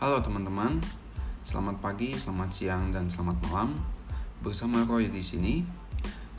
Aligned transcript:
Halo 0.00 0.16
teman-teman, 0.24 0.80
selamat 1.44 1.76
pagi, 1.84 2.16
selamat 2.16 2.48
siang, 2.56 2.88
dan 2.88 3.12
selamat 3.12 3.36
malam. 3.44 3.76
Bersama 4.40 4.80
Roy 4.88 5.12
di 5.12 5.20
sini, 5.20 5.60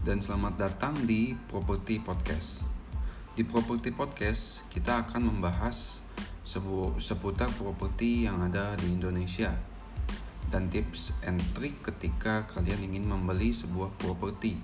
dan 0.01 0.17
selamat 0.17 0.57
datang 0.57 0.97
di 1.05 1.37
Property 1.45 2.01
Podcast. 2.01 2.65
Di 3.37 3.45
Property 3.45 3.93
Podcast, 3.93 4.65
kita 4.73 5.05
akan 5.05 5.29
membahas 5.29 6.01
seputar 6.97 7.53
properti 7.53 8.25
yang 8.25 8.41
ada 8.41 8.73
di 8.81 8.97
Indonesia 8.97 9.53
dan 10.49 10.65
tips 10.73 11.13
and 11.21 11.37
trik 11.53 11.85
ketika 11.85 12.49
kalian 12.49 12.81
ingin 12.81 13.05
membeli 13.05 13.53
sebuah 13.53 13.93
properti. 14.01 14.57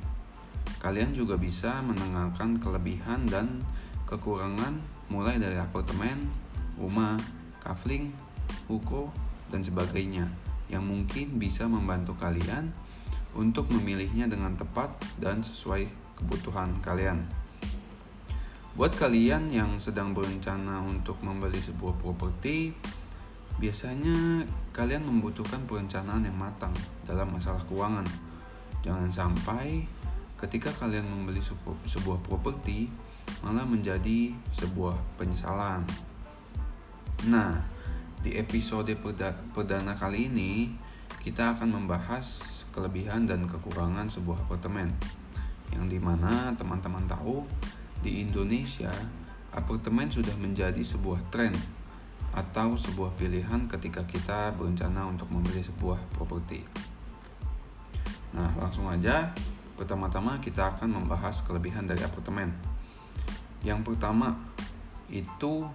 Kalian 0.81 1.13
juga 1.13 1.37
bisa 1.37 1.85
mendengarkan 1.85 2.57
kelebihan 2.57 3.29
dan 3.29 3.61
kekurangan 4.09 4.81
mulai 5.13 5.37
dari 5.37 5.61
apartemen, 5.61 6.33
rumah, 6.81 7.21
kafling, 7.61 8.25
ruko, 8.67 9.09
dan 9.47 9.63
sebagainya 9.63 10.27
yang 10.67 10.83
mungkin 10.83 11.39
bisa 11.39 11.63
membantu 11.65 12.19
kalian 12.19 12.75
untuk 13.35 13.71
memilihnya 13.71 14.27
dengan 14.27 14.55
tepat 14.59 14.91
dan 15.19 15.39
sesuai 15.39 15.87
kebutuhan 16.19 16.75
kalian. 16.83 17.23
Buat 18.77 18.93
kalian 18.93 19.49
yang 19.49 19.81
sedang 19.81 20.13
berencana 20.13 20.85
untuk 20.85 21.17
membeli 21.25 21.57
sebuah 21.57 21.97
properti, 21.97 22.75
biasanya 23.57 24.45
kalian 24.69 25.01
membutuhkan 25.01 25.65
perencanaan 25.65 26.29
yang 26.29 26.37
matang 26.37 26.73
dalam 27.07 27.33
masalah 27.33 27.61
keuangan. 27.65 28.05
Jangan 28.85 29.09
sampai 29.09 29.81
ketika 30.37 30.69
kalian 30.77 31.09
membeli 31.09 31.41
sebuah 31.89 32.21
properti 32.21 32.85
malah 33.41 33.65
menjadi 33.65 34.29
sebuah 34.53 34.93
penyesalan. 35.17 35.81
Nah, 37.25 37.76
di 38.23 38.37
episode 38.37 38.89
perdana 39.53 39.93
kali 39.93 40.29
ini 40.29 40.71
kita 41.21 41.57
akan 41.57 41.81
membahas 41.81 42.61
kelebihan 42.73 43.25
dan 43.25 43.45
kekurangan 43.45 44.09
sebuah 44.09 44.47
apartemen. 44.47 44.93
Yang 45.73 45.97
di 45.97 45.99
mana 45.99 46.53
teman-teman 46.55 47.05
tahu 47.05 47.43
di 47.99 48.23
Indonesia 48.23 48.93
apartemen 49.51 50.07
sudah 50.07 50.33
menjadi 50.37 50.79
sebuah 50.79 51.33
tren 51.33 51.53
atau 52.33 52.77
sebuah 52.77 53.17
pilihan 53.17 53.65
ketika 53.65 54.05
kita 54.05 54.53
berencana 54.53 55.09
untuk 55.09 55.27
membeli 55.33 55.65
sebuah 55.65 55.97
properti. 56.13 56.61
Nah, 58.37 58.53
langsung 58.59 58.85
aja 58.85 59.33
Pertama-tama 59.77 60.41
kita 60.41 60.73
akan 60.73 60.89
membahas 60.89 61.45
kelebihan 61.45 61.85
dari 61.85 62.01
apartemen. 62.01 62.49
Yang 63.61 63.93
pertama 63.93 64.33
itu 65.05 65.69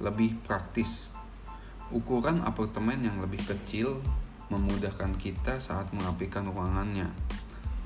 lebih 0.00 0.40
praktis. 0.40 1.12
Ukuran 1.94 2.42
apartemen 2.42 2.98
yang 3.02 3.22
lebih 3.22 3.42
kecil 3.46 4.02
memudahkan 4.50 5.14
kita 5.18 5.58
saat 5.62 5.90
mengapikan 5.94 6.50
ruangannya. 6.50 7.10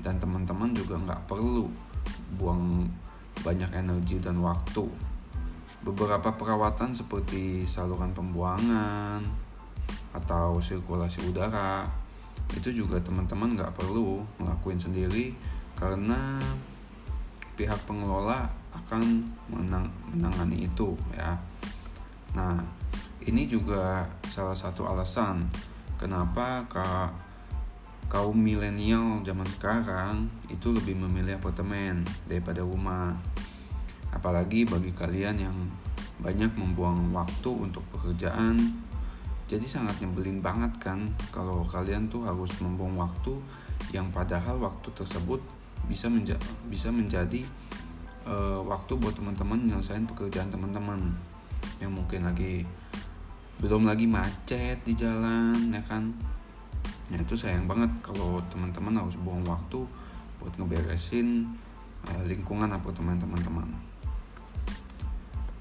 Dan 0.01 0.17
teman-teman 0.17 0.73
juga 0.73 0.97
nggak 0.97 1.29
perlu 1.29 1.69
buang 2.37 2.89
banyak 3.41 3.69
energi 3.73 4.17
dan 4.17 4.41
waktu. 4.41 4.85
Beberapa 5.81 6.33
perawatan 6.33 6.93
seperti 6.93 7.65
saluran 7.65 8.13
pembuangan 8.13 9.25
atau 10.13 10.59
sirkulasi 10.59 11.23
udara 11.25 11.87
itu 12.51 12.83
juga 12.83 12.99
teman-teman 12.99 13.55
nggak 13.55 13.73
perlu 13.73 14.21
ngelakuin 14.37 14.77
sendiri 14.77 15.31
karena 15.79 16.37
pihak 17.55 17.79
pengelola 17.87 18.45
akan 18.75 19.23
menang, 19.47 19.87
menangani 20.11 20.67
itu 20.67 20.93
ya. 21.15 21.35
Nah, 22.35 22.59
ini 23.27 23.45
juga 23.45 24.07
salah 24.29 24.57
satu 24.57 24.87
alasan 24.87 25.45
kenapa 25.97 26.65
kak 26.65 27.11
kaum 28.11 28.35
milenial 28.35 29.23
zaman 29.23 29.47
sekarang 29.47 30.27
itu 30.51 30.73
lebih 30.75 30.99
memilih 30.99 31.39
apartemen 31.39 32.03
daripada 32.27 32.59
rumah. 32.59 33.15
Apalagi 34.11 34.67
bagi 34.67 34.91
kalian 34.91 35.37
yang 35.39 35.55
banyak 36.19 36.51
membuang 36.59 37.15
waktu 37.15 37.49
untuk 37.49 37.81
pekerjaan 37.95 38.59
jadi 39.51 39.67
sangat 39.67 39.99
nyebelin 39.99 40.39
banget 40.39 40.71
kan 40.79 41.11
kalau 41.33 41.67
kalian 41.67 42.07
tuh 42.07 42.23
harus 42.23 42.55
membuang 42.63 42.95
waktu 42.95 43.35
yang 43.91 44.07
padahal 44.13 44.61
waktu 44.63 44.87
tersebut 44.95 45.43
bisa 45.91 46.07
menja 46.07 46.39
bisa 46.71 46.87
menjadi 46.87 47.43
uh, 48.23 48.63
waktu 48.63 48.95
buat 48.95 49.11
teman-teman 49.11 49.67
nyelesain 49.67 50.07
pekerjaan 50.07 50.53
teman-teman 50.53 51.11
yang 51.83 51.91
mungkin 51.91 52.23
lagi 52.23 52.63
belum 53.61 53.85
lagi 53.85 54.09
macet 54.09 54.81
di 54.81 54.97
jalan 54.97 55.69
ya 55.69 55.81
kan 55.85 56.09
ya 57.13 57.21
itu 57.21 57.37
sayang 57.37 57.69
banget 57.69 57.93
kalau 58.01 58.41
teman-teman 58.49 58.97
harus 58.97 59.15
buang 59.21 59.45
waktu 59.45 59.85
buat 60.41 60.53
ngeberesin 60.57 61.45
uh, 62.09 62.23
lingkungan 62.25 62.73
apartemen 62.73 63.21
teman-teman 63.21 63.69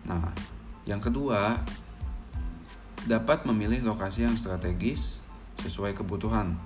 nah 0.08 0.32
yang 0.88 0.98
kedua 0.98 1.60
dapat 3.04 3.48
memilih 3.48 3.80
lokasi 3.84 4.28
yang 4.28 4.36
strategis 4.36 5.24
sesuai 5.60 5.96
kebutuhan. 5.96 6.56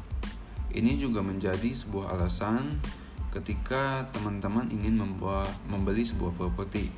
Ini 0.75 0.99
juga 0.99 1.23
menjadi 1.23 1.71
sebuah 1.71 2.19
alasan 2.19 2.83
ketika 3.31 4.11
teman-teman 4.11 4.71
ingin 4.71 4.99
membuat, 4.99 5.51
membeli 5.71 6.03
sebuah 6.03 6.35
properti. 6.35 6.91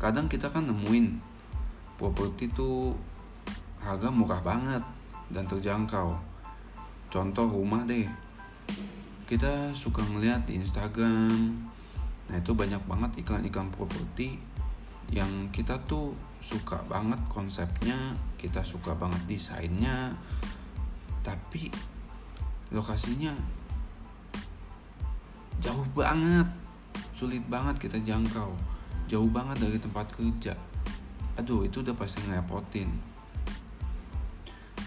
Kadang 0.00 0.28
kita 0.28 0.48
kan 0.48 0.68
nemuin 0.68 1.33
properti 1.96 2.50
itu 2.50 2.94
harga 3.82 4.08
murah 4.10 4.40
banget 4.40 4.82
dan 5.30 5.44
terjangkau. 5.46 6.16
Contoh 7.12 7.46
rumah 7.46 7.86
deh. 7.86 8.08
Kita 9.24 9.72
suka 9.72 10.04
ngeliat 10.04 10.44
di 10.48 10.60
Instagram. 10.60 11.64
Nah, 12.28 12.36
itu 12.40 12.52
banyak 12.56 12.80
banget 12.88 13.10
iklan-iklan 13.20 13.68
properti 13.72 14.36
yang 15.12 15.52
kita 15.52 15.76
tuh 15.84 16.16
suka 16.40 16.80
banget 16.88 17.20
konsepnya 17.28 18.16
kita 18.36 18.60
suka 18.60 18.92
banget 18.96 19.20
desainnya 19.24 20.12
tapi 21.24 21.72
lokasinya 22.68 23.32
jauh 25.60 25.84
banget 25.96 26.44
sulit 27.16 27.40
banget 27.48 27.80
kita 27.80 27.96
jangkau 28.04 28.52
jauh 29.08 29.30
banget 29.32 29.56
dari 29.60 29.78
tempat 29.80 30.08
kerja 30.12 30.52
aduh 31.34 31.66
itu 31.66 31.82
udah 31.82 31.94
pasti 31.96 32.22
ngerepotin. 32.26 32.90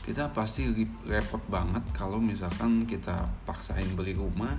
Kita 0.08 0.32
pasti 0.32 0.72
repot 1.04 1.44
banget 1.52 1.84
kalau 1.92 2.24
misalkan 2.24 2.88
kita 2.88 3.28
paksain 3.44 3.92
beli 3.92 4.16
rumah 4.16 4.56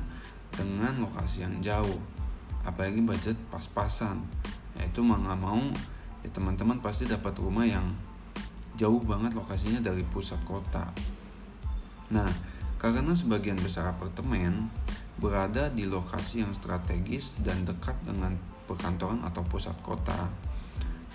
dengan 0.52 1.08
lokasi 1.08 1.48
yang 1.48 1.56
jauh. 1.64 2.00
Apalagi 2.68 3.00
budget 3.00 3.36
pas-pasan. 3.48 4.20
Ya 4.76 4.84
itu 4.84 5.00
mau 5.00 5.16
nggak 5.16 5.40
mau 5.40 5.62
ya 6.20 6.28
teman-teman 6.34 6.82
pasti 6.84 7.08
dapat 7.08 7.32
rumah 7.40 7.64
yang 7.64 7.86
jauh 8.78 9.00
banget 9.02 9.34
lokasinya 9.34 9.80
dari 9.80 10.04
pusat 10.06 10.38
kota. 10.44 10.92
Nah, 12.14 12.30
karena 12.78 13.10
sebagian 13.16 13.58
besar 13.58 13.90
apartemen 13.90 14.70
berada 15.18 15.66
di 15.66 15.82
lokasi 15.82 16.46
yang 16.46 16.54
strategis 16.54 17.34
dan 17.42 17.66
dekat 17.66 17.98
dengan 18.06 18.38
perkantoran 18.70 19.26
atau 19.26 19.42
pusat 19.42 19.74
kota, 19.82 20.30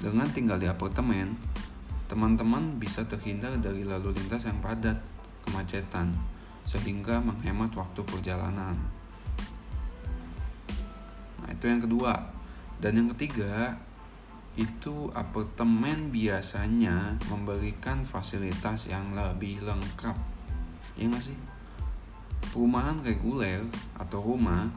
dengan 0.04 0.28
tinggal 0.28 0.60
di 0.60 0.68
apartemen, 0.68 1.40
teman-teman 2.12 2.76
bisa 2.76 3.08
terhindar 3.08 3.56
dari 3.56 3.88
lalu 3.88 4.12
lintas 4.12 4.44
yang 4.44 4.60
padat, 4.60 5.00
kemacetan, 5.48 6.12
sehingga 6.68 7.24
menghemat 7.24 7.72
waktu 7.72 8.04
perjalanan. 8.04 8.76
Nah, 11.40 11.50
itu 11.56 11.66
yang 11.72 11.80
kedua. 11.80 12.20
Dan 12.84 13.00
yang 13.00 13.10
ketiga, 13.16 13.80
itu 14.60 15.08
apartemen 15.16 16.12
biasanya 16.12 17.18
memberikan 17.32 18.04
fasilitas 18.04 18.86
yang 18.86 19.16
lebih 19.18 19.66
lengkap 19.66 20.14
ya 20.94 21.10
nggak 21.10 21.26
sih 21.26 21.38
perumahan 22.54 23.02
reguler 23.02 23.66
atau 23.98 24.22
rumah 24.22 24.70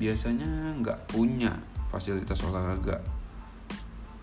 biasanya 0.00 0.72
nggak 0.80 1.12
punya 1.12 1.52
fasilitas 1.92 2.40
olahraga 2.40 3.17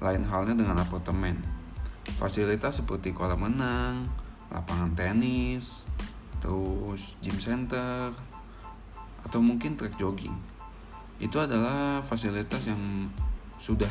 lain 0.06 0.22
halnya 0.30 0.54
dengan 0.54 0.78
apartemen 0.78 1.42
fasilitas 2.22 2.86
seperti 2.86 3.10
kolam 3.18 3.42
renang 3.42 4.06
lapangan 4.54 4.94
tenis 4.94 5.82
terus 6.38 7.18
gym 7.26 7.42
center 7.42 8.14
atau 9.26 9.42
mungkin 9.42 9.74
track 9.74 9.98
jogging. 9.98 10.38
Itu 11.18 11.42
adalah 11.42 12.06
fasilitas 12.06 12.70
yang 12.70 13.10
sudah 13.58 13.90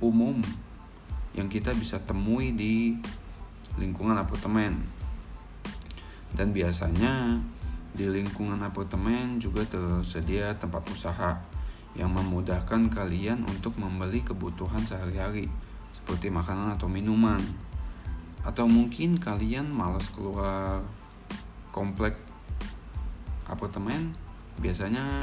umum 0.00 0.40
yang 1.36 1.52
kita 1.52 1.76
bisa 1.76 2.00
temui 2.00 2.56
di 2.56 2.96
lingkungan 3.76 4.16
apartemen. 4.16 4.80
Dan 6.32 6.56
biasanya 6.56 7.40
di 7.92 8.08
lingkungan 8.08 8.60
apartemen 8.64 9.36
juga 9.36 9.68
tersedia 9.68 10.56
tempat 10.56 10.84
usaha 10.88 11.36
yang 11.96 12.12
memudahkan 12.12 12.92
kalian 12.92 13.42
untuk 13.48 13.80
membeli 13.80 14.20
kebutuhan 14.20 14.84
sehari-hari 14.84 15.48
seperti 15.96 16.28
makanan 16.28 16.76
atau 16.76 16.86
minuman. 16.86 17.40
atau 18.46 18.62
mungkin 18.70 19.18
kalian 19.18 19.66
malas 19.66 20.06
keluar 20.14 20.78
komplek 21.74 22.14
apartemen 23.42 24.14
biasanya 24.62 25.18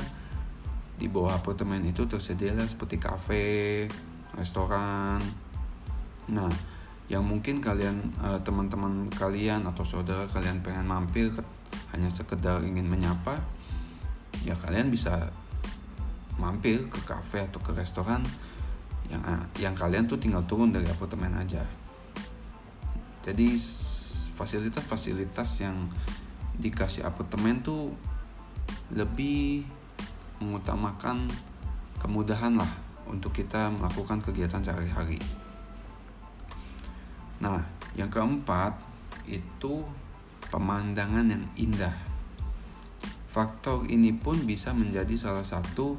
di 1.00 1.08
bawah 1.08 1.40
apartemen 1.40 1.82
itu 1.88 2.06
tersedia 2.06 2.54
seperti 2.68 3.02
kafe, 3.02 3.88
restoran. 4.38 5.24
Nah, 6.30 6.52
yang 7.10 7.26
mungkin 7.26 7.60
kalian 7.60 8.14
uh, 8.22 8.40
teman-teman 8.46 9.10
kalian 9.12 9.66
atau 9.68 9.84
saudara 9.84 10.30
kalian 10.30 10.62
pengen 10.64 10.88
mampir 10.88 11.34
hanya 11.92 12.10
sekedar 12.14 12.62
ingin 12.62 12.86
menyapa, 12.86 13.42
ya 14.46 14.54
kalian 14.62 14.94
bisa 14.94 15.34
mampir 16.38 16.90
ke 16.90 17.00
kafe 17.06 17.46
atau 17.46 17.62
ke 17.62 17.72
restoran 17.74 18.26
yang 19.12 19.22
uh, 19.24 19.44
yang 19.60 19.76
kalian 19.78 20.08
tuh 20.08 20.18
tinggal 20.18 20.44
turun 20.48 20.74
dari 20.74 20.88
apartemen 20.88 21.34
aja. 21.38 21.62
Jadi 23.24 23.56
fasilitas-fasilitas 24.34 25.64
yang 25.64 25.88
dikasih 26.60 27.08
apartemen 27.08 27.64
tuh 27.64 27.94
lebih 28.94 29.64
mengutamakan 30.44 31.32
kemudahan 31.98 32.54
lah 32.58 32.70
untuk 33.08 33.32
kita 33.32 33.72
melakukan 33.72 34.20
kegiatan 34.20 34.60
sehari-hari. 34.60 35.20
Nah, 37.40 37.64
yang 37.96 38.12
keempat 38.12 38.76
itu 39.28 39.84
pemandangan 40.52 41.28
yang 41.28 41.46
indah. 41.56 41.96
Faktor 43.28 43.90
ini 43.90 44.14
pun 44.14 44.46
bisa 44.46 44.76
menjadi 44.76 45.18
salah 45.18 45.44
satu 45.44 45.98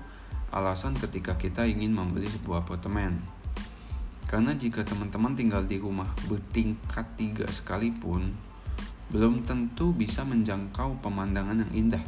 alasan 0.54 0.94
ketika 0.94 1.34
kita 1.34 1.66
ingin 1.66 1.90
membeli 1.90 2.30
sebuah 2.30 2.62
apartemen. 2.62 3.18
Karena 4.30 4.54
jika 4.54 4.86
teman-teman 4.86 5.34
tinggal 5.34 5.66
di 5.66 5.82
rumah 5.82 6.14
bertingkat 6.30 7.18
tiga 7.18 7.50
sekalipun, 7.50 8.30
belum 9.10 9.42
tentu 9.42 9.90
bisa 9.90 10.22
menjangkau 10.22 11.02
pemandangan 11.02 11.66
yang 11.66 11.90
indah 11.90 12.04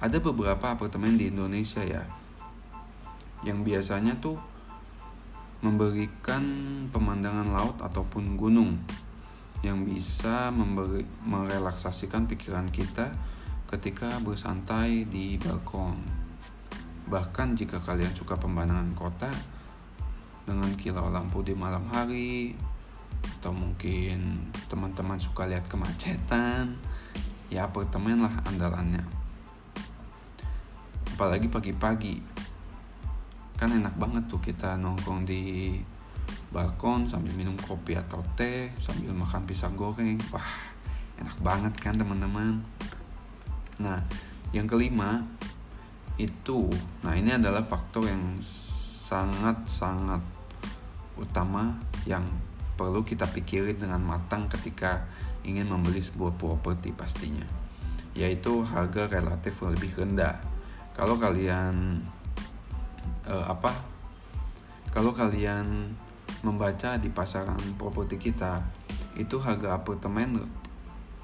ada 0.00 0.16
beberapa 0.16 0.72
apartemen 0.72 1.20
di 1.20 1.28
Indonesia 1.28 1.84
ya 1.84 2.00
yang 3.44 3.60
biasanya 3.60 4.16
tuh 4.16 4.40
memberikan 5.60 6.40
pemandangan 6.88 7.52
laut 7.52 7.76
ataupun 7.84 8.40
gunung 8.40 8.80
yang 9.60 9.84
bisa 9.84 10.48
memberi, 10.48 11.04
merelaksasikan 11.28 12.24
pikiran 12.24 12.72
kita 12.72 13.12
ketika 13.68 14.16
bersantai 14.24 15.04
di 15.04 15.36
balkon. 15.36 16.19
Bahkan 17.10 17.58
jika 17.58 17.82
kalian 17.82 18.14
suka 18.14 18.38
pemandangan 18.38 18.94
kota 18.94 19.30
dengan 20.46 20.70
kilau 20.78 21.10
lampu 21.10 21.42
di 21.42 21.58
malam 21.58 21.90
hari 21.90 22.54
atau 23.42 23.50
mungkin 23.50 24.46
teman-teman 24.70 25.18
suka 25.18 25.50
lihat 25.50 25.66
kemacetan, 25.66 26.78
ya 27.50 27.66
apartemen 27.66 28.22
lah 28.22 28.34
andalannya. 28.46 29.02
Apalagi 31.18 31.50
pagi-pagi. 31.50 32.16
Kan 33.58 33.74
enak 33.76 33.98
banget 33.98 34.30
tuh 34.30 34.40
kita 34.40 34.78
nongkrong 34.78 35.26
di 35.26 35.76
balkon 36.54 37.06
sambil 37.06 37.34
minum 37.34 37.54
kopi 37.58 37.94
atau 37.98 38.22
teh 38.38 38.70
sambil 38.78 39.10
makan 39.12 39.44
pisang 39.50 39.74
goreng. 39.74 40.16
Wah 40.30 40.50
enak 41.18 41.36
banget 41.42 41.74
kan 41.76 41.98
teman-teman? 41.98 42.62
Nah 43.82 43.98
yang 44.54 44.64
kelima 44.64 45.26
itu 46.20 46.68
nah 47.00 47.16
ini 47.16 47.32
adalah 47.32 47.64
faktor 47.64 48.04
yang 48.04 48.36
sangat-sangat 49.08 50.20
utama 51.16 51.80
yang 52.04 52.24
perlu 52.76 53.04
kita 53.04 53.28
pikirin 53.28 53.76
dengan 53.80 54.00
matang 54.00 54.48
ketika 54.48 55.04
ingin 55.44 55.68
membeli 55.68 56.04
sebuah 56.04 56.36
properti 56.36 56.92
pastinya 56.92 57.44
yaitu 58.12 58.60
harga 58.64 59.08
relatif 59.08 59.64
lebih 59.64 59.96
rendah 59.96 60.36
kalau 60.92 61.16
kalian 61.16 62.04
uh, 63.24 63.46
apa 63.48 63.72
kalau 64.90 65.14
kalian 65.14 65.94
membaca 66.42 66.96
di 66.96 67.12
pasaran 67.12 67.60
properti 67.76 68.16
kita 68.18 68.64
itu 69.14 69.36
harga 69.38 69.76
apartemen 69.76 70.40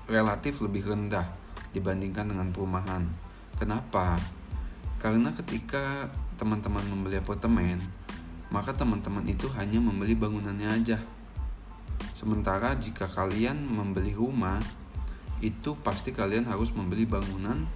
relatif 0.07 0.63
lebih 0.63 0.87
rendah 0.87 1.27
dibandingkan 1.75 2.31
dengan 2.31 2.49
perumahan. 2.55 3.05
Kenapa? 3.59 4.17
Karena 4.97 5.33
ketika 5.37 6.09
teman-teman 6.41 6.85
membeli 6.89 7.21
apartemen, 7.21 7.81
maka 8.49 8.73
teman-teman 8.73 9.27
itu 9.29 9.51
hanya 9.57 9.83
membeli 9.83 10.17
bangunannya 10.17 10.69
aja. 10.71 10.99
Sementara 12.17 12.73
jika 12.77 13.05
kalian 13.09 13.61
membeli 13.69 14.17
rumah, 14.17 14.61
itu 15.45 15.77
pasti 15.85 16.17
kalian 16.17 16.49
harus 16.49 16.73
membeli 16.73 17.05
bangunan 17.05 17.69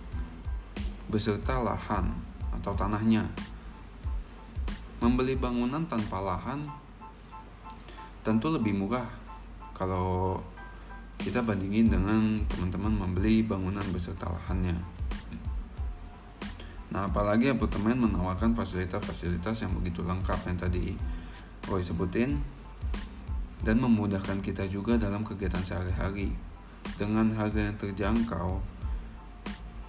beserta 1.13 1.61
lahan 1.61 2.17
atau 2.57 2.73
tanahnya. 2.73 3.29
Membeli 5.01 5.37
bangunan 5.37 5.85
tanpa 5.85 6.21
lahan 6.21 6.65
tentu 8.21 8.53
lebih 8.53 8.77
murah 8.77 9.09
kalau 9.73 10.41
kita 11.21 11.45
bandingin 11.45 11.93
dengan 11.93 12.45
teman-teman 12.49 12.97
membeli 12.97 13.45
bangunan 13.45 13.85
beserta 13.93 14.29
lahannya. 14.29 14.77
Nah, 16.91 17.07
apalagi 17.07 17.55
apartemen 17.55 18.11
menawarkan 18.11 18.59
fasilitas-fasilitas 18.59 19.63
yang 19.63 19.73
begitu 19.79 20.03
lengkap 20.03 20.43
yang 20.51 20.59
tadi 20.59 20.99
Roy 21.71 21.87
sebutin 21.87 22.43
dan 23.63 23.77
memudahkan 23.79 24.43
kita 24.43 24.67
juga 24.67 24.99
dalam 24.99 25.23
kegiatan 25.23 25.63
sehari-hari. 25.63 26.35
Dengan 26.97 27.37
harga 27.39 27.71
yang 27.71 27.77
terjangkau, 27.79 28.59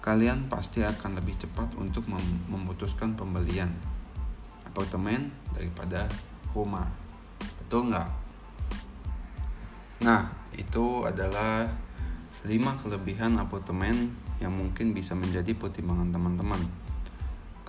kalian 0.04 0.46
pasti 0.46 0.84
akan 0.84 1.18
lebih 1.18 1.34
cepat 1.40 1.74
untuk 1.74 2.06
mem 2.06 2.22
memutuskan 2.46 3.16
pembelian 3.18 3.72
apartemen 4.68 5.32
daripada 5.56 6.06
rumah. 6.54 6.86
Betul 7.64 7.90
nggak? 7.90 8.10
Nah, 10.02 10.30
itu 10.54 11.06
adalah 11.06 11.66
5 12.44 12.82
kelebihan 12.82 13.38
apartemen 13.38 14.12
yang 14.42 14.52
mungkin 14.52 14.90
bisa 14.90 15.14
menjadi 15.14 15.54
pertimbangan 15.54 16.10
teman-teman. 16.10 16.60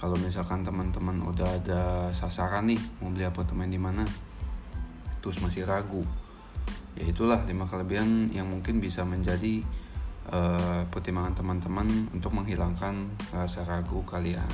Kalau 0.04 0.20
misalkan 0.20 0.68
teman-teman 0.68 1.16
udah 1.32 1.64
ada 1.64 1.82
sasaran 2.12 2.68
nih 2.68 2.76
mau 3.00 3.08
beli 3.08 3.24
apartemen 3.24 3.72
di 3.72 3.80
mana, 3.80 4.04
terus 5.24 5.40
masih 5.40 5.64
ragu, 5.64 6.04
ya 7.00 7.08
itulah 7.08 7.40
5 7.48 7.48
kelebihan 7.72 8.28
yang 8.36 8.52
mungkin 8.52 8.84
bisa 8.84 9.08
menjadi 9.08 9.64
uh, 10.28 10.84
pertimbangan 10.92 11.40
teman-teman 11.40 11.88
untuk 12.12 12.36
menghilangkan 12.36 13.16
rasa 13.32 13.64
ragu 13.64 14.04
kalian. 14.04 14.52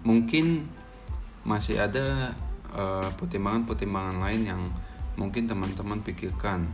Mungkin 0.00 0.64
masih 1.44 1.84
ada 1.84 2.32
eh, 2.72 3.08
pertimbangan-pertimbangan 3.20 4.16
lain 4.16 4.42
yang 4.48 4.62
mungkin 5.20 5.44
teman-teman 5.44 6.00
pikirkan. 6.00 6.64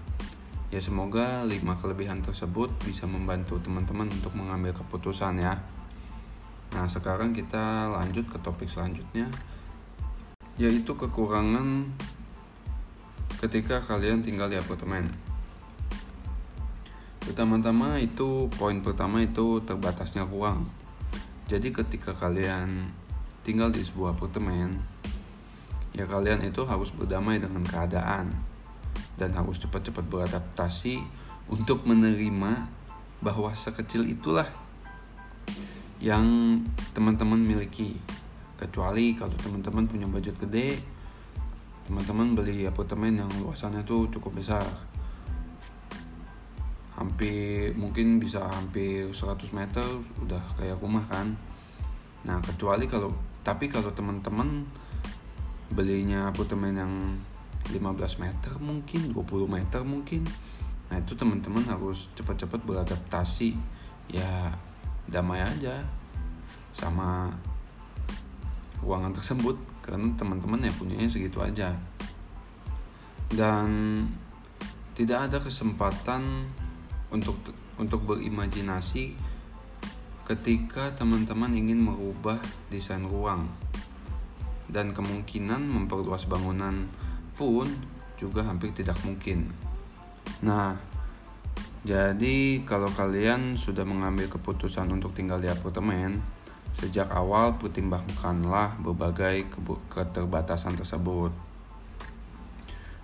Ya 0.70 0.78
semoga 0.78 1.42
lima 1.42 1.74
kelebihan 1.74 2.22
tersebut 2.22 2.70
bisa 2.86 3.06
membantu 3.10 3.58
teman-teman 3.58 4.06
untuk 4.10 4.34
mengambil 4.38 4.74
keputusan 4.78 5.42
ya. 5.42 5.58
Nah 6.74 6.86
sekarang 6.86 7.34
kita 7.34 7.90
lanjut 7.90 8.26
ke 8.30 8.38
topik 8.42 8.70
selanjutnya 8.70 9.26
yaitu 10.60 10.92
kekurangan 10.92 11.88
ketika 13.40 13.80
kalian 13.80 14.20
tinggal 14.20 14.52
di 14.52 14.60
apartemen. 14.60 15.08
Pertama-tama 17.24 17.96
itu 17.96 18.52
poin 18.60 18.76
pertama 18.84 19.24
itu 19.24 19.64
terbatasnya 19.64 20.28
ruang. 20.28 20.68
Jadi 21.48 21.72
ketika 21.72 22.12
kalian 22.12 22.92
tinggal 23.40 23.72
di 23.72 23.80
sebuah 23.80 24.12
apartemen, 24.12 24.84
ya 25.96 26.04
kalian 26.04 26.44
itu 26.44 26.68
harus 26.68 26.92
berdamai 26.92 27.40
dengan 27.40 27.64
keadaan 27.64 28.30
dan 29.16 29.32
harus 29.32 29.56
cepat-cepat 29.56 30.04
beradaptasi 30.06 31.00
untuk 31.48 31.88
menerima 31.88 32.68
bahwa 33.24 33.52
sekecil 33.56 34.04
itulah 34.04 34.48
yang 36.00 36.56
teman-teman 36.96 37.36
miliki. 37.36 38.00
Kecuali 38.56 39.12
kalau 39.12 39.36
teman-teman 39.36 39.84
punya 39.84 40.08
budget 40.08 40.36
gede, 40.40 40.80
teman-teman 41.84 42.32
beli 42.32 42.64
apartemen 42.64 43.20
yang 43.20 43.30
luasannya 43.44 43.84
tuh 43.84 44.08
cukup 44.08 44.40
besar. 44.40 44.64
Hampir 46.96 47.72
mungkin 47.76 48.20
bisa 48.20 48.48
hampir 48.48 49.12
100 49.12 49.52
meter 49.52 49.84
udah 50.24 50.40
kayak 50.56 50.80
rumah 50.80 51.04
kan. 51.08 51.36
Nah 52.24 52.40
kecuali 52.44 52.84
kalau 52.88 53.12
tapi 53.40 53.72
kalau 53.72 53.92
teman-teman 53.92 54.68
belinya 55.72 56.28
apartemen 56.28 56.74
yang 56.76 56.92
15 57.72 58.20
meter 58.20 58.52
mungkin 58.58 59.14
20 59.14 59.46
meter 59.46 59.86
mungkin 59.86 60.26
nah 60.90 60.98
itu 60.98 61.14
teman-teman 61.14 61.62
harus 61.68 62.08
cepat-cepat 62.16 62.60
beradaptasi. 62.66 63.56
Ya 64.10 64.58
damai 65.10 65.42
aja. 65.42 65.82
Sama 66.72 67.28
ruangan 68.80 69.12
tersebut 69.12 69.58
karena 69.84 70.14
teman-teman 70.16 70.64
ya 70.64 70.72
punyanya 70.72 71.10
segitu 71.10 71.42
aja. 71.42 71.74
Dan 73.30 73.68
tidak 74.94 75.30
ada 75.30 75.38
kesempatan 75.42 76.50
untuk 77.10 77.36
untuk 77.78 78.06
berimajinasi 78.06 79.16
ketika 80.30 80.94
teman-teman 80.94 81.50
ingin 81.58 81.82
merubah 81.82 82.38
desain 82.70 83.02
ruang. 83.02 83.50
Dan 84.70 84.94
kemungkinan 84.94 85.66
memperluas 85.66 86.30
bangunan 86.30 86.86
pun 87.34 87.66
juga 88.14 88.46
hampir 88.46 88.70
tidak 88.70 88.94
mungkin. 89.02 89.50
Nah, 90.46 90.78
jadi 91.80 92.60
kalau 92.68 92.92
kalian 92.92 93.56
sudah 93.56 93.88
mengambil 93.88 94.28
keputusan 94.28 94.84
untuk 94.92 95.16
tinggal 95.16 95.40
di 95.40 95.48
apartemen, 95.48 96.20
sejak 96.76 97.08
awal 97.08 97.56
pertimbangkanlah 97.56 98.76
berbagai 98.84 99.48
keterbatasan 99.88 100.76
tersebut. 100.76 101.32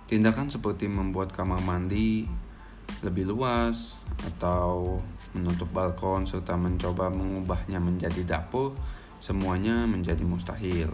Tindakan 0.05 0.53
seperti 0.53 0.85
membuat 0.85 1.33
kamar 1.33 1.59
mandi 1.59 2.29
lebih 3.01 3.27
luas 3.27 3.97
atau 4.23 5.01
menutup 5.33 5.67
balkon 5.73 6.23
serta 6.29 6.55
mencoba 6.55 7.11
mengubahnya 7.11 7.81
menjadi 7.81 8.23
dapur 8.23 8.77
semuanya 9.17 9.89
menjadi 9.89 10.21
mustahil. 10.21 10.93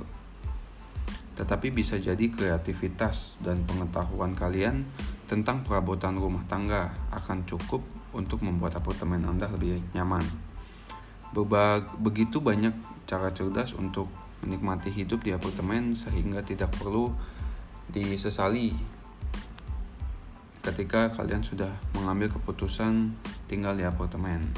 Tetapi 1.35 1.67
bisa 1.69 1.99
jadi 1.99 2.31
kreativitas 2.31 3.43
dan 3.43 3.67
pengetahuan 3.67 4.33
kalian 4.33 4.87
tentang 5.25 5.63
perabotan 5.63 6.19
rumah 6.19 6.43
tangga 6.45 6.91
akan 7.11 7.47
cukup 7.47 7.81
untuk 8.13 8.43
membuat 8.45 8.77
apartemen 8.77 9.23
Anda 9.25 9.49
lebih 9.49 9.81
nyaman. 9.95 10.23
Berbag 11.33 11.97
begitu 11.97 12.37
banyak 12.37 12.75
cara 13.09 13.33
cerdas 13.33 13.73
untuk 13.73 14.11
menikmati 14.45 14.91
hidup 14.93 15.25
di 15.25 15.33
apartemen 15.33 15.95
sehingga 15.97 16.43
tidak 16.45 16.75
perlu 16.77 17.09
disesali 17.89 18.75
ketika 20.63 21.11
kalian 21.11 21.43
sudah 21.43 21.71
mengambil 21.97 22.31
keputusan 22.31 23.15
tinggal 23.49 23.75
di 23.75 23.83
apartemen. 23.83 24.51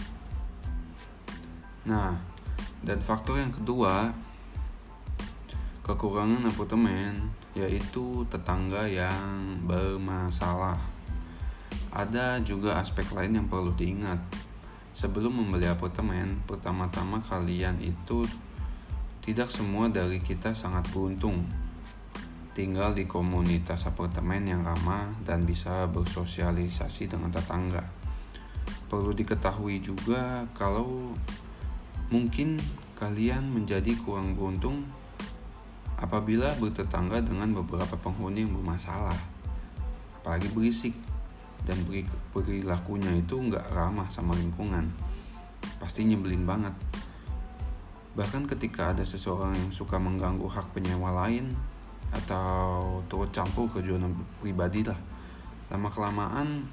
Nah, 1.86 2.18
dan 2.86 3.02
faktor 3.02 3.42
yang 3.42 3.54
kedua 3.54 4.14
Kekurangan 5.86 6.50
apartemen 6.50 7.30
yaitu 7.56 8.28
tetangga 8.28 8.84
yang 8.84 9.58
bermasalah. 9.64 10.78
Ada 11.96 12.44
juga 12.44 12.76
aspek 12.78 13.08
lain 13.16 13.40
yang 13.40 13.48
perlu 13.48 13.72
diingat. 13.72 14.20
Sebelum 14.92 15.32
membeli 15.32 15.68
apartemen, 15.68 16.44
pertama-tama 16.44 17.24
kalian 17.24 17.80
itu 17.80 18.28
tidak 19.24 19.50
semua 19.50 19.88
dari 19.88 20.20
kita 20.20 20.52
sangat 20.52 20.86
beruntung 20.92 21.48
tinggal 22.56 22.96
di 22.96 23.04
komunitas 23.04 23.84
apartemen 23.84 24.48
yang 24.48 24.64
ramah 24.64 25.12
dan 25.28 25.44
bisa 25.44 25.84
bersosialisasi 25.92 27.12
dengan 27.12 27.28
tetangga. 27.28 27.84
Perlu 28.88 29.12
diketahui 29.12 29.84
juga 29.84 30.48
kalau 30.56 31.12
mungkin 32.08 32.56
kalian 32.96 33.52
menjadi 33.52 33.92
kurang 34.00 34.40
beruntung 34.40 34.88
apabila 35.96 36.52
bertetangga 36.60 37.24
dengan 37.24 37.56
beberapa 37.56 37.96
penghuni 37.96 38.44
yang 38.44 38.54
bermasalah, 38.56 39.16
apalagi 40.22 40.52
berisik 40.52 40.96
dan 41.64 41.80
perilakunya 42.36 43.12
itu 43.16 43.36
nggak 43.40 43.72
ramah 43.72 44.08
sama 44.12 44.36
lingkungan, 44.36 44.92
pasti 45.80 46.04
nyebelin 46.04 46.44
banget. 46.44 46.76
Bahkan 48.16 48.48
ketika 48.48 48.96
ada 48.96 49.04
seseorang 49.04 49.56
yang 49.56 49.72
suka 49.76 50.00
mengganggu 50.00 50.48
hak 50.48 50.72
penyewa 50.72 51.12
lain 51.26 51.52
atau 52.16 53.04
turut 53.12 53.28
campur 53.36 53.68
ke 53.68 53.84
zona 53.84 54.08
pribadi 54.40 54.88
lah, 54.88 55.00
lama 55.68 55.90
kelamaan 55.92 56.64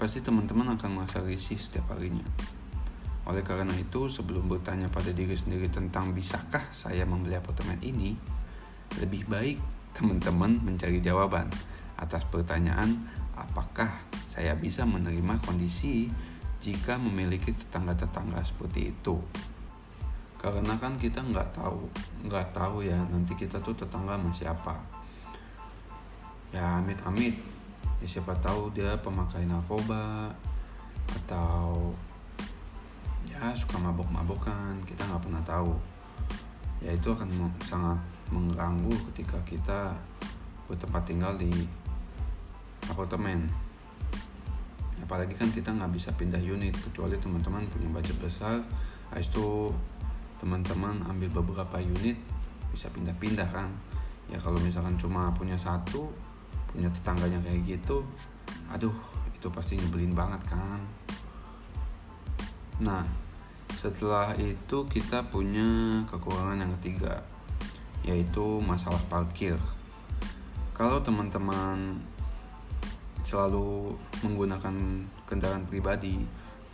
pasti 0.00 0.24
teman-teman 0.24 0.76
akan 0.76 1.02
merasa 1.02 1.20
risih 1.24 1.60
setiap 1.60 1.92
harinya. 1.92 2.24
Oleh 3.26 3.42
karena 3.42 3.74
itu, 3.74 4.06
sebelum 4.06 4.46
bertanya 4.46 4.86
pada 4.86 5.10
diri 5.10 5.34
sendiri 5.34 5.66
tentang 5.66 6.14
bisakah 6.14 6.62
saya 6.70 7.02
membeli 7.02 7.34
apartemen 7.34 7.78
ini, 7.82 8.14
lebih 9.02 9.26
baik 9.26 9.58
teman-teman 9.98 10.62
mencari 10.62 11.02
jawaban 11.02 11.50
atas 11.98 12.22
pertanyaan 12.28 13.08
apakah 13.34 13.88
saya 14.30 14.54
bisa 14.54 14.86
menerima 14.86 15.42
kondisi 15.42 16.06
jika 16.62 17.00
memiliki 17.00 17.50
tetangga-tetangga 17.50 18.40
seperti 18.46 18.94
itu. 18.94 19.18
Karena 20.38 20.78
kan 20.78 20.94
kita 21.00 21.24
nggak 21.24 21.56
tahu, 21.56 21.88
nggak 22.28 22.54
tahu 22.54 22.84
ya 22.86 23.00
nanti 23.10 23.34
kita 23.34 23.58
tuh 23.58 23.74
tetangga 23.74 24.14
sama 24.14 24.30
siapa. 24.30 24.74
Ya 26.54 26.78
amit-amit, 26.78 27.34
ya 27.98 28.06
siapa 28.06 28.36
tahu 28.38 28.70
dia 28.70 28.94
pemakai 29.02 29.48
narkoba 29.48 30.30
atau 31.24 31.90
ya 33.28 33.52
suka 33.52 33.76
mabok-mabokan. 33.82 34.82
Kita 34.86 35.06
nggak 35.06 35.22
pernah 35.26 35.42
tahu. 35.42 35.74
Ya 36.80 36.94
itu 36.94 37.10
akan 37.10 37.50
sangat 37.64 37.98
mengganggu 38.30 38.92
ketika 39.12 39.38
kita 39.46 39.80
bertempat 40.70 41.02
tinggal 41.06 41.34
di 41.38 41.50
apartemen. 42.86 43.50
Apalagi 45.02 45.38
kan 45.38 45.50
kita 45.50 45.70
nggak 45.74 45.92
bisa 45.94 46.10
pindah 46.14 46.40
unit 46.42 46.74
kecuali 46.74 47.18
teman-teman 47.18 47.66
punya 47.70 47.88
budget 47.90 48.16
besar. 48.18 48.62
Habis 49.10 49.30
itu 49.30 49.70
teman-teman 50.42 51.06
ambil 51.06 51.42
beberapa 51.42 51.78
unit 51.78 52.18
bisa 52.70 52.90
pindah-pindah 52.90 53.48
kan. 53.50 53.70
Ya 54.26 54.42
kalau 54.42 54.58
misalkan 54.58 54.98
cuma 54.98 55.30
punya 55.34 55.54
satu 55.54 56.10
punya 56.76 56.92
tetangganya 56.92 57.40
kayak 57.40 57.64
gitu 57.64 58.04
aduh 58.68 58.92
itu 59.32 59.48
pasti 59.48 59.80
nyebelin 59.80 60.12
banget 60.12 60.44
kan 60.44 60.80
Nah, 62.76 63.08
setelah 63.72 64.36
itu 64.36 64.84
kita 64.84 65.24
punya 65.32 66.02
kekurangan 66.12 66.60
yang 66.60 66.72
ketiga, 66.80 67.24
yaitu 68.04 68.60
masalah 68.60 69.00
parkir. 69.08 69.56
Kalau 70.76 71.00
teman-teman 71.00 72.04
selalu 73.24 73.96
menggunakan 74.20 74.76
kendaraan 75.24 75.64
pribadi 75.64 76.20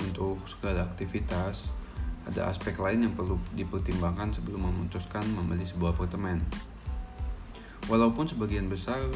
untuk 0.03 0.43
segala 0.45 0.85
aktivitas, 0.91 1.71
ada 2.27 2.51
aspek 2.51 2.75
lain 2.83 3.07
yang 3.07 3.15
perlu 3.15 3.39
dipertimbangkan 3.55 4.35
sebelum 4.35 4.67
memutuskan 4.69 5.23
membeli 5.33 5.63
sebuah 5.63 5.95
apartemen. 5.95 6.43
Walaupun 7.87 8.27
sebagian 8.27 8.67
besar 8.67 9.07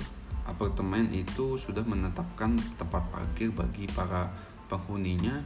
apartemen 0.47 1.11
itu 1.11 1.59
sudah 1.59 1.83
menetapkan 1.83 2.59
tempat 2.79 3.03
parkir 3.11 3.51
bagi 3.51 3.91
para 3.91 4.31
penghuninya, 4.71 5.43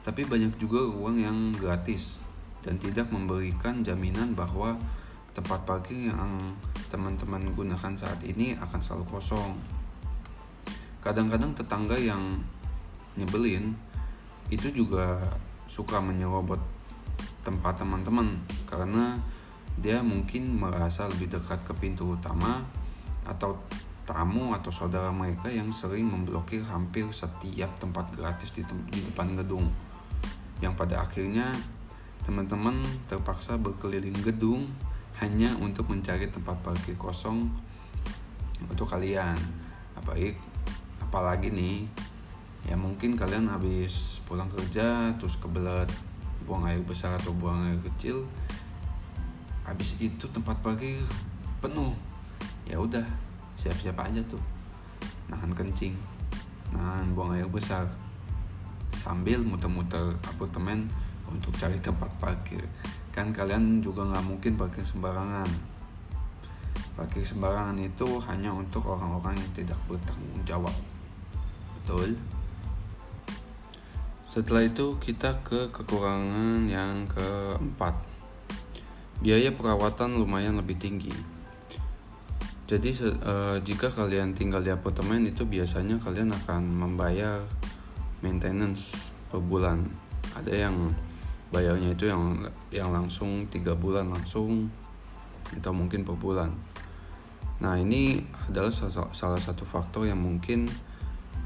tapi 0.00 0.24
banyak 0.24 0.56
juga 0.56 0.80
ruang 0.80 1.20
yang 1.20 1.52
gratis 1.52 2.16
dan 2.64 2.80
tidak 2.80 3.08
memberikan 3.12 3.84
jaminan 3.84 4.32
bahwa 4.32 4.76
tempat 5.36 5.64
parkir 5.64 6.12
yang 6.12 6.56
teman-teman 6.88 7.52
gunakan 7.52 7.92
saat 7.96 8.20
ini 8.24 8.56
akan 8.58 8.80
selalu 8.80 9.04
kosong. 9.08 9.56
Kadang-kadang 11.00 11.56
tetangga 11.56 11.96
yang 11.96 12.40
nyebelin 13.16 13.72
itu 14.52 14.68
juga 14.72 15.20
suka 15.70 16.02
menyerobot 16.02 16.60
tempat 17.40 17.80
teman-teman 17.80 18.36
karena 18.68 19.16
dia 19.80 20.04
mungkin 20.04 20.60
merasa 20.60 21.08
lebih 21.08 21.32
dekat 21.32 21.64
ke 21.64 21.72
pintu 21.78 22.18
utama 22.18 22.60
atau 23.24 23.56
tamu 24.04 24.52
atau 24.52 24.68
saudara 24.74 25.08
mereka 25.14 25.48
yang 25.48 25.70
sering 25.70 26.10
memblokir 26.10 26.66
hampir 26.66 27.06
setiap 27.14 27.70
tempat 27.78 28.10
gratis 28.12 28.50
di, 28.50 28.66
di 28.90 29.00
depan 29.06 29.38
gedung 29.38 29.70
yang 30.60 30.76
pada 30.76 31.00
akhirnya 31.00 31.52
teman-teman 32.24 32.84
terpaksa 33.08 33.56
berkeliling 33.56 34.16
gedung 34.20 34.68
hanya 35.20 35.52
untuk 35.60 35.88
mencari 35.88 36.28
tempat 36.28 36.60
parkir 36.60 36.96
kosong 36.96 37.48
untuk 38.64 38.88
kalian. 38.88 39.36
Apalagi 39.96 40.36
apalagi 41.00 41.48
nih 41.52 41.88
ya 42.68 42.76
mungkin 42.76 43.16
kalian 43.16 43.48
habis 43.48 44.20
pulang 44.28 44.52
kerja 44.52 45.16
terus 45.16 45.40
kebelet 45.40 45.88
buang 46.44 46.68
air 46.68 46.84
besar 46.84 47.16
atau 47.16 47.32
buang 47.32 47.64
air 47.66 47.80
kecil 47.92 48.28
habis 49.64 49.96
itu 49.96 50.28
tempat 50.28 50.60
parkir 50.60 51.00
penuh. 51.60 51.96
Ya 52.68 52.76
udah 52.78 53.04
siap-siap 53.56 53.96
aja 53.96 54.20
tuh. 54.28 54.40
Nahan 55.32 55.52
kencing 55.56 55.96
nahan 56.70 57.12
buang 57.18 57.34
air 57.34 57.50
besar 57.50 57.90
sambil 58.96 59.42
muter-muter 59.42 60.16
apartemen 60.26 60.90
untuk 61.30 61.54
cari 61.56 61.78
tempat 61.78 62.10
parkir. 62.18 62.62
Kan 63.14 63.30
kalian 63.30 63.82
juga 63.82 64.06
nggak 64.06 64.24
mungkin 64.26 64.52
parkir 64.58 64.82
sembarangan. 64.82 65.46
Parkir 66.98 67.22
sembarangan 67.22 67.78
itu 67.78 68.18
hanya 68.26 68.50
untuk 68.50 68.86
orang-orang 68.86 69.38
yang 69.38 69.52
tidak 69.54 69.78
bertanggung 69.86 70.42
jawab. 70.42 70.74
Betul? 71.80 72.18
Setelah 74.30 74.62
itu 74.62 74.94
kita 75.02 75.42
ke 75.42 75.74
kekurangan 75.74 76.70
yang 76.70 77.10
keempat. 77.10 77.98
Biaya 79.18 79.50
perawatan 79.50 80.22
lumayan 80.22 80.54
lebih 80.54 80.78
tinggi. 80.78 81.10
Jadi 82.70 82.94
uh, 83.02 83.58
jika 83.66 83.90
kalian 83.90 84.30
tinggal 84.30 84.62
di 84.62 84.70
apartemen 84.70 85.26
itu 85.26 85.42
biasanya 85.42 85.98
kalian 85.98 86.30
akan 86.30 86.62
membayar 86.62 87.42
maintenance 88.20 88.94
per 89.28 89.40
bulan. 89.40 89.84
Ada 90.36 90.68
yang 90.68 90.92
bayarnya 91.50 91.92
itu 91.92 92.06
yang 92.06 92.38
yang 92.70 92.94
langsung 92.94 93.50
tiga 93.50 93.74
bulan 93.74 94.08
langsung 94.14 94.70
atau 95.50 95.72
mungkin 95.74 96.06
per 96.06 96.14
bulan. 96.14 96.54
Nah 97.60 97.76
ini 97.76 98.24
adalah 98.48 98.72
salah 99.12 99.40
satu 99.40 99.68
faktor 99.68 100.08
yang 100.08 100.22
mungkin 100.22 100.70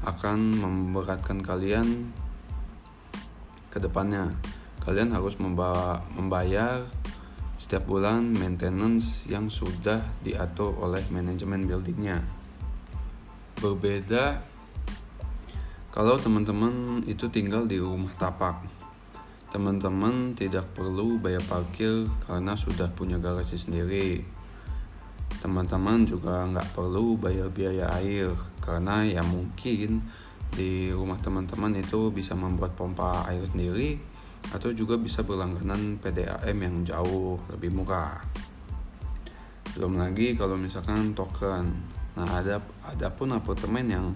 akan 0.05 0.61
memberatkan 0.61 1.41
kalian 1.41 2.13
ke 3.73 3.81
depannya. 3.83 4.31
Kalian 4.85 5.11
harus 5.11 5.35
membawa, 5.41 6.05
membayar 6.13 6.85
setiap 7.57 7.89
bulan 7.89 8.37
maintenance 8.37 9.25
yang 9.25 9.49
sudah 9.49 9.99
diatur 10.21 10.77
oleh 10.77 11.01
manajemen 11.09 11.65
buildingnya. 11.65 12.21
Berbeda 13.57 14.54
kalau 15.95 16.19
teman-teman 16.19 17.07
itu 17.07 17.31
tinggal 17.31 17.63
di 17.63 17.79
rumah 17.79 18.11
tapak. 18.19 18.67
Teman-teman 19.55 20.35
tidak 20.35 20.75
perlu 20.75 21.15
bayar 21.15 21.39
parkir 21.47 22.03
karena 22.27 22.51
sudah 22.59 22.91
punya 22.91 23.15
garasi 23.15 23.55
sendiri. 23.55 24.19
Teman-teman 25.39 26.03
juga 26.03 26.43
nggak 26.51 26.75
perlu 26.75 27.15
bayar 27.15 27.47
biaya 27.47 27.87
air 27.95 28.35
karena 28.59 29.07
ya 29.07 29.23
mungkin 29.23 30.03
di 30.51 30.91
rumah 30.91 31.15
teman-teman 31.23 31.79
itu 31.79 32.11
bisa 32.11 32.35
membuat 32.35 32.75
pompa 32.75 33.23
air 33.31 33.47
sendiri 33.47 33.95
atau 34.51 34.75
juga 34.75 34.99
bisa 34.99 35.23
berlangganan 35.23 35.95
PDAM 36.03 36.59
yang 36.59 36.75
jauh 36.83 37.39
lebih 37.55 37.71
murah. 37.71 38.19
Belum 39.71 39.95
lagi 39.95 40.35
kalau 40.35 40.59
misalkan 40.59 41.15
token. 41.15 41.71
Nah, 42.19 42.27
ada 42.43 42.59
ada 42.83 43.07
pun 43.15 43.31
apartemen 43.31 43.87
yang 43.87 44.11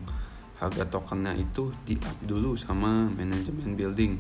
harga 0.60 0.84
tokennya 0.92 1.34
itu 1.40 1.72
di-up 1.88 2.20
dulu 2.24 2.60
sama 2.60 3.08
manajemen 3.08 3.80
building 3.80 4.20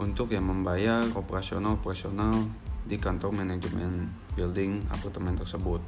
untuk 0.00 0.32
yang 0.32 0.48
membayar 0.48 1.04
operasional-operasional 1.12 2.48
di 2.88 2.96
kantor 2.96 3.44
manajemen 3.44 4.08
building 4.32 4.88
apartemen 4.88 5.36
tersebut. 5.36 5.84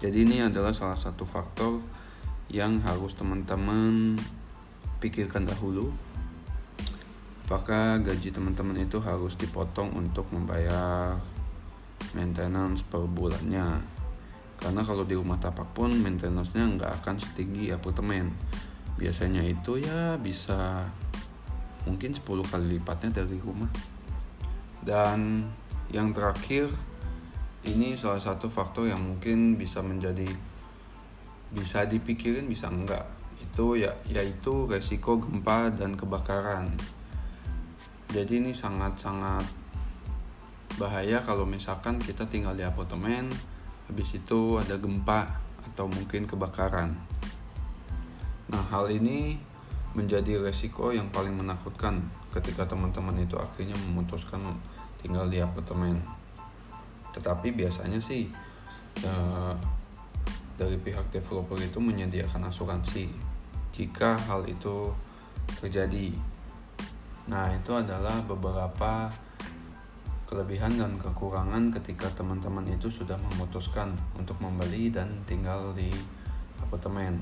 Jadi 0.00 0.24
ini 0.24 0.40
adalah 0.40 0.72
salah 0.72 0.96
satu 0.96 1.28
faktor 1.28 1.84
yang 2.48 2.80
harus 2.80 3.12
teman-teman 3.12 4.16
pikirkan 4.98 5.44
dahulu 5.44 5.92
apakah 7.50 7.98
gaji 7.98 8.30
teman-teman 8.30 8.78
itu 8.78 9.02
harus 9.02 9.34
dipotong 9.34 9.90
untuk 9.98 10.30
membayar 10.30 11.18
maintenance 12.14 12.86
per 12.86 13.10
bulannya 13.10 13.99
karena 14.60 14.84
kalau 14.84 15.08
di 15.08 15.16
rumah 15.16 15.40
tapak 15.40 15.72
pun 15.72 15.88
maintenance-nya 15.88 16.64
nggak 16.76 16.92
akan 17.00 17.16
setinggi 17.16 17.72
apartemen. 17.72 18.28
Biasanya 19.00 19.40
itu 19.40 19.80
ya 19.80 20.20
bisa 20.20 20.84
mungkin 21.88 22.12
10 22.12 22.20
kali 22.44 22.76
lipatnya 22.76 23.24
dari 23.24 23.40
rumah. 23.40 23.72
Dan 24.84 25.48
yang 25.88 26.12
terakhir 26.12 26.68
ini 27.64 27.96
salah 27.96 28.20
satu 28.20 28.52
faktor 28.52 28.92
yang 28.92 29.00
mungkin 29.00 29.56
bisa 29.56 29.80
menjadi 29.80 30.28
bisa 31.50 31.82
dipikirin 31.82 32.46
bisa 32.46 32.70
enggak 32.70 33.04
itu 33.40 33.80
ya 33.80 33.90
yaitu 34.06 34.68
resiko 34.68 35.16
gempa 35.16 35.72
dan 35.72 35.96
kebakaran. 35.96 36.76
Jadi 38.12 38.44
ini 38.44 38.52
sangat-sangat 38.52 39.48
bahaya 40.76 41.24
kalau 41.24 41.48
misalkan 41.48 41.96
kita 41.96 42.28
tinggal 42.28 42.52
di 42.52 42.62
apartemen 42.62 43.32
habis 43.90 44.14
itu 44.14 44.54
ada 44.54 44.78
gempa 44.78 45.26
atau 45.66 45.90
mungkin 45.90 46.30
kebakaran. 46.30 46.94
Nah 48.46 48.62
hal 48.70 48.86
ini 48.86 49.34
menjadi 49.98 50.38
resiko 50.38 50.94
yang 50.94 51.10
paling 51.10 51.34
menakutkan 51.34 51.98
ketika 52.30 52.70
teman-teman 52.70 53.18
itu 53.18 53.34
akhirnya 53.34 53.74
memutuskan 53.90 54.38
tinggal 55.02 55.26
di 55.26 55.42
apartemen. 55.42 55.98
Tetapi 57.10 57.50
biasanya 57.50 57.98
sih 57.98 58.30
ya, 59.02 59.10
dari 60.54 60.78
pihak 60.78 61.10
developer 61.10 61.58
itu 61.58 61.82
menyediakan 61.82 62.46
asuransi 62.46 63.10
jika 63.74 64.14
hal 64.30 64.46
itu 64.46 64.94
terjadi. 65.58 66.14
Nah, 67.26 67.50
itu 67.50 67.74
adalah 67.74 68.22
beberapa 68.22 69.10
kelebihan 70.30 70.78
dan 70.78 70.94
kekurangan 70.94 71.74
ketika 71.74 72.06
teman-teman 72.14 72.62
itu 72.70 72.86
sudah 72.86 73.18
memutuskan 73.18 73.98
untuk 74.14 74.38
membeli 74.38 74.86
dan 74.86 75.26
tinggal 75.26 75.74
di 75.74 75.90
apartemen. 76.62 77.18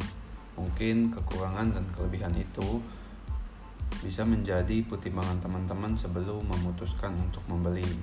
Mungkin 0.60 1.08
kekurangan 1.16 1.72
dan 1.72 1.88
kelebihan 1.96 2.36
itu 2.36 2.84
bisa 4.04 4.28
menjadi 4.28 4.84
pertimbangan 4.84 5.40
teman-teman 5.40 5.96
sebelum 5.96 6.44
memutuskan 6.44 7.16
untuk 7.16 7.40
membeli. 7.48 7.96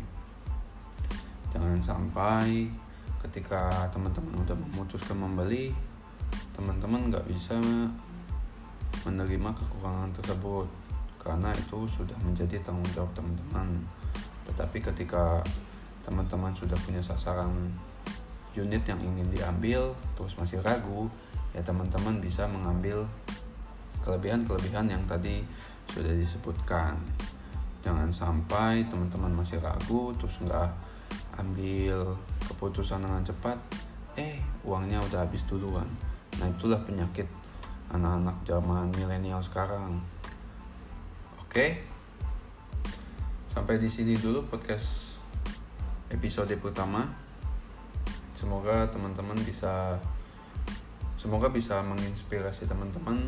Jangan 1.54 1.78
sampai 1.86 2.66
ketika 3.22 3.86
teman-teman 3.94 4.42
sudah 4.42 4.58
memutuskan 4.58 5.22
membeli, 5.22 5.70
teman-teman 6.58 7.14
nggak 7.14 7.30
bisa 7.30 7.62
menerima 9.06 9.50
kekurangan 9.54 10.10
tersebut 10.18 10.66
karena 11.22 11.54
itu 11.54 11.86
sudah 11.86 12.18
menjadi 12.26 12.58
tanggung 12.66 12.90
jawab 12.98 13.14
teman-teman 13.14 13.86
tetapi 14.46 14.82
ketika 14.82 15.42
teman-teman 16.06 16.54
sudah 16.54 16.78
punya 16.86 17.02
sasaran 17.02 17.74
unit 18.56 18.86
yang 18.88 19.02
ingin 19.02 19.28
diambil 19.28 19.92
terus 20.16 20.38
masih 20.40 20.64
ragu 20.64 21.12
ya 21.52 21.60
teman-teman 21.66 22.24
bisa 22.24 22.48
mengambil 22.48 23.04
kelebihan-kelebihan 24.06 24.86
yang 24.86 25.04
tadi 25.10 25.42
sudah 25.90 26.14
disebutkan. 26.14 26.94
Jangan 27.82 28.10
sampai 28.14 28.86
teman-teman 28.86 29.34
masih 29.34 29.58
ragu 29.62 30.14
terus 30.18 30.38
nggak 30.42 30.70
ambil 31.42 32.14
keputusan 32.46 33.02
dengan 33.02 33.22
cepat 33.26 33.58
eh 34.16 34.40
uangnya 34.62 35.02
udah 35.02 35.26
habis 35.26 35.44
duluan. 35.50 35.90
Nah 36.38 36.48
itulah 36.52 36.80
penyakit 36.86 37.26
anak-anak 37.90 38.38
zaman 38.46 38.92
milenial 38.94 39.42
sekarang. 39.42 40.02
Oke. 41.42 41.95
Sampai 43.56 43.80
di 43.80 43.88
sini 43.88 44.20
dulu 44.20 44.44
podcast 44.52 45.16
episode 46.12 46.52
pertama. 46.60 47.08
Semoga 48.36 48.84
teman-teman 48.92 49.40
bisa 49.48 49.96
semoga 51.16 51.48
bisa 51.48 51.80
menginspirasi 51.80 52.68
teman-teman 52.68 53.24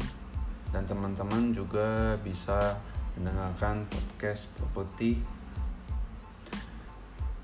dan 0.76 0.84
teman-teman 0.84 1.56
juga 1.56 2.20
bisa 2.28 2.76
mendengarkan 3.16 3.88
podcast 3.88 4.52
properti 4.60 5.16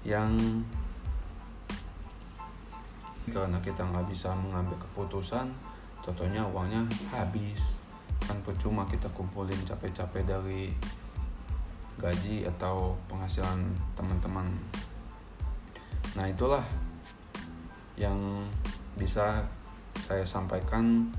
yang 0.04 0.36
karena 3.32 3.64
kita 3.64 3.80
nggak 3.80 4.12
bisa 4.12 4.36
mengambil 4.36 4.76
keputusan, 4.76 5.56
contohnya 6.04 6.44
uangnya 6.52 6.84
habis 7.16 7.80
kan 8.28 8.44
percuma 8.44 8.84
kita 8.84 9.08
kumpulin 9.16 9.64
capek-capek 9.64 10.28
dari 10.28 10.68
gaji 12.00 12.46
atau 12.48 12.98
penghasilan 13.10 13.64
teman-teman. 13.94 14.48
Nah 16.14 16.26
itulah 16.30 16.64
yang 17.98 18.46
bisa 18.98 19.46
saya 20.06 20.26
sampaikan 20.26 21.10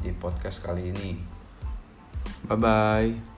di 0.00 0.12
podcast 0.16 0.64
kali 0.64 0.92
ini. 0.92 1.10
Bye 2.48 2.58
bye 2.58 3.31